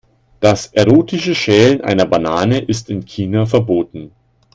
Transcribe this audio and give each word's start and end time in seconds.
Das 0.39 0.65
erotische 0.73 1.35
Schälen 1.35 1.81
einer 1.81 2.05
Banane 2.07 2.57
ist 2.59 2.89
in 2.89 3.05
China 3.05 3.45
verboten. 3.45 4.11